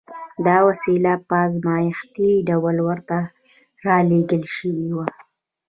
دا 0.45 0.57
وسیله 0.69 1.13
په 1.27 1.35
ازمایښتي 1.47 2.31
ډول 2.49 2.77
ورته 2.87 3.17
را 3.85 3.97
لېږل 4.09 4.43
شوې 4.55 4.89
وه 4.95 5.07